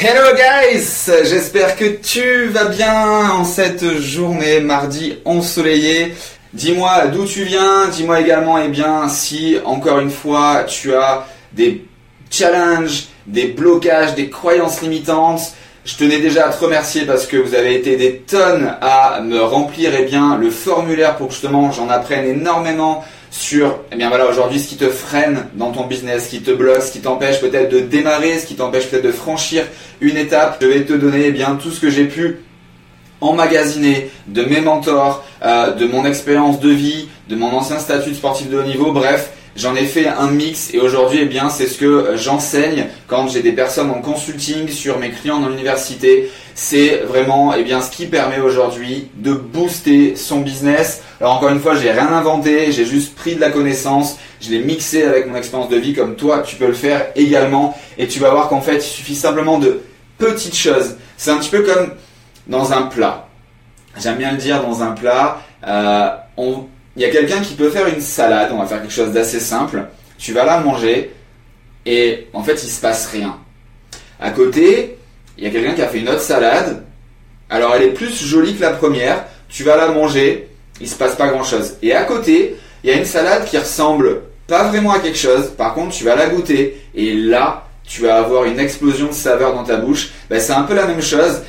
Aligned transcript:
Hello 0.00 0.32
guys, 0.36 1.10
j'espère 1.24 1.74
que 1.74 1.96
tu 1.96 2.46
vas 2.50 2.66
bien 2.66 3.32
en 3.32 3.42
cette 3.42 3.98
journée 3.98 4.60
mardi 4.60 5.16
ensoleillée. 5.24 6.14
Dis-moi 6.52 7.08
d'où 7.08 7.26
tu 7.26 7.42
viens, 7.42 7.88
dis-moi 7.88 8.20
également 8.20 8.58
eh 8.58 8.68
bien 8.68 9.08
si 9.08 9.56
encore 9.64 9.98
une 9.98 10.12
fois 10.12 10.62
tu 10.68 10.94
as 10.94 11.26
des 11.52 11.84
challenges, 12.30 13.08
des 13.26 13.48
blocages, 13.48 14.14
des 14.14 14.30
croyances 14.30 14.82
limitantes. 14.82 15.52
Je 15.88 15.96
tenais 15.96 16.18
déjà 16.18 16.48
à 16.48 16.52
te 16.52 16.62
remercier 16.62 17.06
parce 17.06 17.26
que 17.26 17.38
vous 17.38 17.54
avez 17.54 17.74
été 17.74 17.96
des 17.96 18.16
tonnes 18.18 18.74
à 18.82 19.22
me 19.22 19.40
remplir 19.40 19.92
eh 19.98 20.04
bien 20.04 20.36
le 20.36 20.50
formulaire 20.50 21.16
pour 21.16 21.28
que 21.28 21.32
justement 21.32 21.72
j'en 21.72 21.88
apprenne 21.88 22.26
énormément 22.26 23.02
sur, 23.30 23.78
eh 23.90 23.96
bien 23.96 24.10
voilà, 24.10 24.26
aujourd'hui, 24.26 24.60
ce 24.60 24.68
qui 24.68 24.76
te 24.76 24.90
freine 24.90 25.46
dans 25.54 25.72
ton 25.72 25.86
business, 25.86 26.26
ce 26.26 26.28
qui 26.28 26.42
te 26.42 26.50
bloque, 26.50 26.82
ce 26.82 26.92
qui 26.92 27.00
t'empêche 27.00 27.40
peut-être 27.40 27.72
de 27.72 27.80
démarrer, 27.80 28.38
ce 28.38 28.44
qui 28.44 28.54
t'empêche 28.54 28.88
peut-être 28.88 29.04
de 29.06 29.12
franchir 29.12 29.64
une 30.02 30.18
étape. 30.18 30.58
Je 30.60 30.66
vais 30.66 30.82
te 30.82 30.92
donner, 30.92 31.28
eh 31.28 31.32
bien, 31.32 31.56
tout 31.56 31.70
ce 31.70 31.80
que 31.80 31.88
j'ai 31.88 32.04
pu 32.04 32.40
emmagasiner 33.22 34.10
de 34.26 34.42
mes 34.42 34.60
mentors, 34.60 35.24
euh, 35.42 35.72
de 35.72 35.86
mon 35.86 36.04
expérience 36.04 36.60
de 36.60 36.68
vie, 36.68 37.08
de 37.30 37.34
mon 37.34 37.48
ancien 37.48 37.78
statut 37.78 38.10
de 38.10 38.14
sportif 38.14 38.50
de 38.50 38.58
haut 38.58 38.62
niveau, 38.62 38.92
bref, 38.92 39.30
J'en 39.58 39.74
ai 39.74 39.86
fait 39.86 40.06
un 40.06 40.30
mix 40.30 40.72
et 40.72 40.78
aujourd'hui, 40.78 41.18
eh 41.22 41.24
bien, 41.24 41.50
c'est 41.50 41.66
ce 41.66 41.78
que 41.78 42.12
j'enseigne 42.14 42.86
quand 43.08 43.26
j'ai 43.26 43.42
des 43.42 43.50
personnes 43.50 43.90
en 43.90 44.00
consulting 44.00 44.68
sur 44.68 45.00
mes 45.00 45.10
clients 45.10 45.40
dans 45.40 45.48
l'université. 45.48 46.30
C'est 46.54 46.98
vraiment, 46.98 47.52
eh 47.52 47.64
bien, 47.64 47.80
ce 47.80 47.90
qui 47.90 48.06
permet 48.06 48.38
aujourd'hui 48.38 49.08
de 49.16 49.32
booster 49.32 50.14
son 50.14 50.42
business. 50.42 51.02
Alors 51.20 51.32
encore 51.32 51.48
une 51.48 51.58
fois, 51.58 51.74
j'ai 51.74 51.90
rien 51.90 52.06
inventé, 52.06 52.70
j'ai 52.70 52.84
juste 52.84 53.16
pris 53.16 53.34
de 53.34 53.40
la 53.40 53.50
connaissance, 53.50 54.16
je 54.40 54.50
l'ai 54.50 54.60
mixé 54.60 55.02
avec 55.02 55.26
mon 55.26 55.34
expérience 55.34 55.68
de 55.68 55.76
vie 55.76 55.92
comme 55.92 56.14
toi, 56.14 56.44
tu 56.46 56.54
peux 56.54 56.68
le 56.68 56.72
faire 56.72 57.08
également 57.16 57.76
et 57.98 58.06
tu 58.06 58.20
vas 58.20 58.30
voir 58.30 58.48
qu'en 58.48 58.60
fait, 58.60 58.76
il 58.76 58.82
suffit 58.82 59.16
simplement 59.16 59.58
de 59.58 59.80
petites 60.18 60.56
choses. 60.56 60.98
C'est 61.16 61.32
un 61.32 61.38
petit 61.38 61.50
peu 61.50 61.62
comme 61.62 61.94
dans 62.46 62.72
un 62.72 62.82
plat. 62.82 63.26
J'aime 64.00 64.18
bien 64.18 64.30
le 64.30 64.38
dire 64.38 64.62
dans 64.62 64.84
un 64.84 64.92
plat. 64.92 65.40
Euh, 65.66 66.10
on, 66.36 66.66
il 66.98 67.02
y 67.02 67.04
a 67.04 67.10
quelqu'un 67.10 67.40
qui 67.40 67.54
peut 67.54 67.70
faire 67.70 67.86
une 67.86 68.00
salade, 68.00 68.50
on 68.52 68.58
va 68.58 68.66
faire 68.66 68.82
quelque 68.82 68.92
chose 68.92 69.12
d'assez 69.12 69.38
simple, 69.38 69.84
tu 70.18 70.32
vas 70.32 70.44
la 70.44 70.58
manger 70.58 71.12
et 71.86 72.26
en 72.32 72.42
fait 72.42 72.60
il 72.64 72.68
se 72.68 72.80
passe 72.80 73.06
rien. 73.06 73.38
À 74.18 74.32
côté, 74.32 74.98
il 75.38 75.44
y 75.44 75.46
a 75.46 75.50
quelqu'un 75.50 75.74
qui 75.74 75.82
a 75.82 75.86
fait 75.86 76.00
une 76.00 76.08
autre 76.08 76.22
salade, 76.22 76.84
alors 77.48 77.72
elle 77.76 77.82
est 77.82 77.92
plus 77.92 78.20
jolie 78.20 78.56
que 78.56 78.62
la 78.62 78.72
première, 78.72 79.26
tu 79.48 79.62
vas 79.62 79.76
la 79.76 79.86
manger, 79.88 80.48
il 80.80 80.88
se 80.88 80.96
passe 80.96 81.14
pas 81.14 81.28
grand 81.28 81.44
chose. 81.44 81.76
Et 81.82 81.94
à 81.94 82.02
côté, 82.02 82.56
il 82.82 82.90
y 82.90 82.92
a 82.92 82.96
une 82.96 83.04
salade 83.04 83.44
qui 83.44 83.56
ressemble 83.56 84.22
pas 84.48 84.64
vraiment 84.64 84.90
à 84.90 84.98
quelque 84.98 85.18
chose, 85.18 85.52
par 85.56 85.74
contre 85.74 85.94
tu 85.94 86.02
vas 86.02 86.16
la 86.16 86.26
goûter 86.26 86.82
et 86.96 87.14
là 87.14 87.64
tu 87.84 88.02
vas 88.02 88.18
avoir 88.18 88.42
une 88.42 88.58
explosion 88.58 89.06
de 89.06 89.12
saveur 89.12 89.54
dans 89.54 89.62
ta 89.62 89.76
bouche. 89.76 90.10
Ben, 90.28 90.40
c'est 90.40 90.52
un 90.52 90.62
peu 90.62 90.74
la 90.74 90.86
même 90.86 91.00
chose 91.00 91.42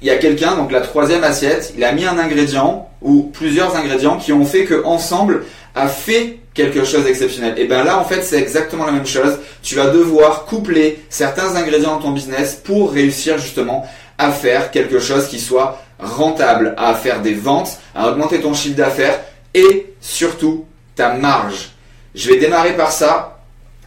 il 0.00 0.06
y 0.06 0.10
a 0.10 0.16
quelqu'un, 0.16 0.54
donc 0.54 0.70
la 0.70 0.80
troisième 0.80 1.24
assiette, 1.24 1.72
il 1.76 1.82
a 1.84 1.92
mis 1.92 2.04
un 2.04 2.18
ingrédient 2.18 2.88
ou 3.02 3.22
plusieurs 3.32 3.74
ingrédients 3.76 4.16
qui 4.16 4.32
ont 4.32 4.44
fait 4.44 4.64
que 4.64 4.84
ensemble 4.84 5.44
a 5.74 5.88
fait 5.88 6.38
quelque 6.54 6.84
chose 6.84 7.04
d'exceptionnel. 7.04 7.54
Et 7.56 7.64
bien 7.64 7.84
là, 7.84 7.98
en 7.98 8.04
fait, 8.04 8.22
c'est 8.22 8.38
exactement 8.38 8.86
la 8.86 8.92
même 8.92 9.06
chose. 9.06 9.38
Tu 9.62 9.74
vas 9.74 9.88
devoir 9.88 10.44
coupler 10.44 11.04
certains 11.08 11.56
ingrédients 11.56 11.96
dans 11.96 12.02
ton 12.02 12.10
business 12.10 12.60
pour 12.62 12.92
réussir 12.92 13.38
justement 13.38 13.86
à 14.18 14.30
faire 14.30 14.70
quelque 14.70 14.98
chose 14.98 15.28
qui 15.28 15.38
soit 15.38 15.80
rentable, 15.98 16.74
à 16.76 16.94
faire 16.94 17.20
des 17.20 17.34
ventes, 17.34 17.78
à 17.94 18.08
augmenter 18.08 18.40
ton 18.40 18.54
chiffre 18.54 18.76
d'affaires 18.76 19.20
et 19.54 19.94
surtout 20.00 20.66
ta 20.94 21.14
marge. 21.14 21.70
Je 22.14 22.28
vais 22.28 22.38
démarrer 22.38 22.72
par 22.76 22.92
ça. 22.92 23.40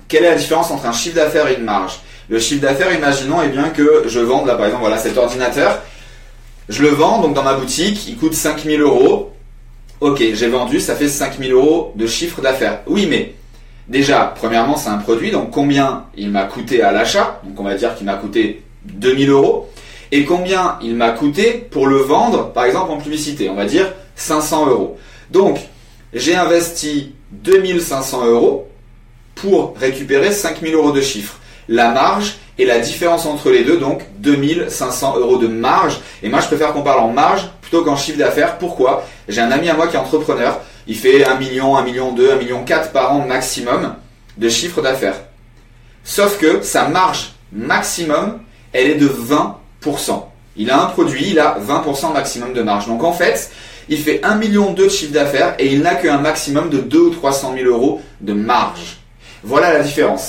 Quelle 0.07 0.25
est 0.25 0.31
la 0.31 0.35
différence 0.35 0.71
entre 0.71 0.85
un 0.85 0.93
chiffre 0.93 1.15
d'affaires 1.15 1.47
et 1.47 1.55
une 1.55 1.63
marge? 1.63 1.99
Le 2.29 2.39
chiffre 2.39 2.61
d'affaires, 2.61 2.93
imaginons 2.93 3.41
eh 3.43 3.49
bien 3.49 3.69
que 3.69 4.03
je 4.07 4.19
vende 4.19 4.47
là 4.47 4.55
par 4.55 4.65
exemple 4.65 4.83
voilà 4.83 4.97
cet 4.97 5.17
ordinateur 5.17 5.81
je 6.69 6.81
le 6.83 6.89
vends 6.89 7.21
donc 7.21 7.33
dans 7.33 7.43
ma 7.43 7.53
boutique, 7.53 8.07
il 8.07 8.17
coûte 8.17 8.33
5000 8.33 8.81
euros. 8.81 9.33
Ok, 9.99 10.23
j'ai 10.33 10.47
vendu, 10.47 10.79
ça 10.79 10.95
fait 10.95 11.07
5000 11.07 11.51
euros 11.51 11.93
de 11.95 12.07
chiffre 12.07 12.41
d'affaires. 12.41 12.81
Oui, 12.87 13.07
mais 13.09 13.35
déjà, 13.87 14.33
premièrement, 14.35 14.77
c'est 14.77 14.89
un 14.89 14.97
produit, 14.97 15.31
donc 15.31 15.51
combien 15.51 16.05
il 16.15 16.31
m'a 16.31 16.45
coûté 16.45 16.81
à 16.81 16.91
l'achat? 16.91 17.39
Donc 17.43 17.59
on 17.59 17.63
va 17.63 17.75
dire 17.75 17.95
qu'il 17.95 18.05
m'a 18.05 18.15
coûté 18.15 18.63
2000 18.85 19.29
euros. 19.29 19.69
Et 20.11 20.25
combien 20.25 20.77
il 20.81 20.95
m'a 20.95 21.11
coûté 21.11 21.53
pour 21.53 21.87
le 21.87 21.97
vendre, 21.97 22.51
par 22.51 22.65
exemple 22.65 22.91
en 22.91 22.97
publicité? 22.97 23.49
On 23.49 23.55
va 23.55 23.65
dire 23.65 23.93
500 24.15 24.67
euros. 24.67 24.97
Donc, 25.29 25.59
j'ai 26.13 26.35
investi 26.35 27.13
2500 27.31 28.25
euros 28.25 28.67
pour 29.35 29.73
récupérer 29.77 30.31
5000 30.31 30.73
euros 30.73 30.91
de 30.91 30.99
chiffre. 30.99 31.39
La 31.69 31.91
marge, 31.91 32.35
et 32.61 32.65
la 32.65 32.77
différence 32.77 33.25
entre 33.25 33.49
les 33.49 33.63
deux, 33.63 33.77
donc 33.77 34.03
2500 34.19 35.17
euros 35.17 35.37
de 35.37 35.47
marge. 35.47 35.99
Et 36.21 36.29
moi, 36.29 36.41
je 36.41 36.45
préfère 36.45 36.73
qu'on 36.73 36.83
parle 36.83 36.99
en 36.99 37.07
marge 37.07 37.49
plutôt 37.59 37.83
qu'en 37.83 37.95
chiffre 37.95 38.19
d'affaires. 38.19 38.59
Pourquoi? 38.59 39.03
J'ai 39.27 39.41
un 39.41 39.49
ami 39.49 39.67
à 39.67 39.73
moi 39.73 39.87
qui 39.87 39.95
est 39.95 39.99
entrepreneur. 39.99 40.59
Il 40.85 40.95
fait 40.95 41.25
1 41.25 41.35
million, 41.37 41.75
1 41.75 41.81
million 41.81 42.11
2, 42.11 42.33
1 42.33 42.35
million 42.35 42.63
4 42.63 42.91
par 42.91 43.13
an 43.13 43.25
maximum 43.25 43.95
de 44.37 44.47
chiffre 44.47 44.79
d'affaires. 44.83 45.15
Sauf 46.03 46.37
que 46.37 46.61
sa 46.61 46.87
marge 46.87 47.31
maximum, 47.51 48.41
elle 48.73 48.91
est 48.91 48.95
de 48.95 49.07
20%. 49.07 50.23
Il 50.55 50.69
a 50.69 50.83
un 50.83 50.85
produit, 50.85 51.31
il 51.31 51.39
a 51.39 51.57
20% 51.59 52.13
maximum 52.13 52.53
de 52.53 52.61
marge. 52.61 52.85
Donc 52.85 53.03
en 53.03 53.13
fait, 53.13 53.49
il 53.89 53.97
fait 53.97 54.23
1 54.23 54.35
million 54.35 54.73
de 54.73 54.87
chiffre 54.87 55.13
d'affaires 55.13 55.55
et 55.57 55.65
il 55.65 55.81
n'a 55.81 55.95
qu'un 55.95 56.19
maximum 56.19 56.69
de 56.69 56.77
2 56.77 56.99
ou 56.99 57.09
300 57.09 57.55
000 57.57 57.67
euros 57.67 58.01
de 58.19 58.33
marge. 58.33 58.99
Voilà 59.43 59.73
la 59.73 59.79
différence. 59.79 60.19